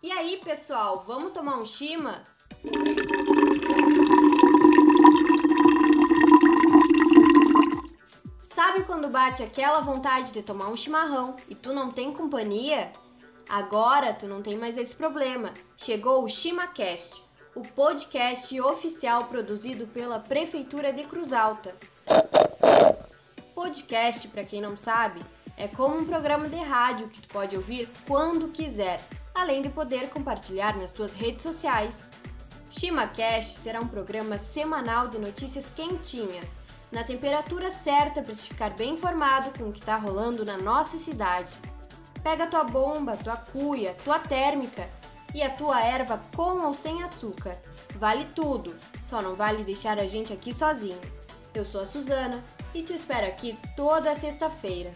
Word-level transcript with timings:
E 0.00 0.12
aí, 0.12 0.40
pessoal, 0.44 1.04
vamos 1.06 1.32
tomar 1.32 1.56
um 1.58 1.66
chima? 1.66 2.22
Sabe 8.40 8.84
quando 8.84 9.08
bate 9.08 9.42
aquela 9.42 9.80
vontade 9.80 10.32
de 10.32 10.42
tomar 10.42 10.68
um 10.68 10.76
chimarrão 10.76 11.36
e 11.48 11.54
tu 11.54 11.72
não 11.72 11.90
tem 11.90 12.12
companhia? 12.12 12.92
Agora 13.48 14.14
tu 14.14 14.26
não 14.28 14.40
tem 14.40 14.56
mais 14.56 14.76
esse 14.76 14.94
problema. 14.94 15.52
Chegou 15.76 16.22
o 16.22 16.28
ChimaCast, 16.28 17.24
o 17.54 17.62
podcast 17.62 18.60
oficial 18.60 19.24
produzido 19.24 19.86
pela 19.88 20.20
Prefeitura 20.20 20.92
de 20.92 21.04
Cruz 21.04 21.32
Alta. 21.32 21.74
Podcast, 23.58 24.28
para 24.28 24.44
quem 24.44 24.60
não 24.60 24.76
sabe, 24.76 25.20
é 25.56 25.66
como 25.66 25.98
um 25.98 26.04
programa 26.04 26.48
de 26.48 26.58
rádio 26.58 27.08
que 27.08 27.20
tu 27.20 27.26
pode 27.26 27.56
ouvir 27.56 27.88
quando 28.06 28.52
quiser, 28.52 29.02
além 29.34 29.62
de 29.62 29.68
poder 29.68 30.10
compartilhar 30.10 30.76
nas 30.76 30.92
tuas 30.92 31.12
redes 31.12 31.42
sociais. 31.42 32.08
ChimaCast 32.70 33.58
será 33.58 33.80
um 33.80 33.88
programa 33.88 34.38
semanal 34.38 35.08
de 35.08 35.18
notícias 35.18 35.68
quentinhas, 35.70 36.56
na 36.92 37.02
temperatura 37.02 37.68
certa 37.68 38.22
para 38.22 38.32
te 38.32 38.48
ficar 38.48 38.70
bem 38.76 38.94
informado 38.94 39.50
com 39.58 39.70
o 39.70 39.72
que 39.72 39.80
está 39.80 39.96
rolando 39.96 40.44
na 40.44 40.56
nossa 40.56 40.96
cidade. 40.96 41.58
Pega 42.22 42.46
tua 42.46 42.62
bomba, 42.62 43.16
tua 43.16 43.36
cuia, 43.36 43.92
tua 44.04 44.20
térmica 44.20 44.88
e 45.34 45.42
a 45.42 45.50
tua 45.50 45.84
erva 45.84 46.20
com 46.36 46.64
ou 46.64 46.74
sem 46.74 47.02
açúcar. 47.02 47.58
Vale 47.96 48.24
tudo, 48.36 48.76
só 49.02 49.20
não 49.20 49.34
vale 49.34 49.64
deixar 49.64 49.98
a 49.98 50.06
gente 50.06 50.32
aqui 50.32 50.54
sozinho. 50.54 51.00
Eu 51.52 51.64
sou 51.64 51.80
a 51.80 51.86
Suzana 51.86 52.44
e 52.78 52.82
te 52.82 52.92
espero 52.92 53.26
aqui 53.26 53.58
toda 53.74 54.14
sexta-feira. 54.14 54.92